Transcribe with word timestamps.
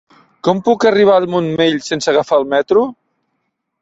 Com 0.47 0.61
puc 0.69 0.85
arribar 0.91 1.17
al 1.21 1.29
Montmell 1.33 1.77
sense 1.89 2.11
agafar 2.13 2.41
el 2.45 2.49
metro? 2.55 2.87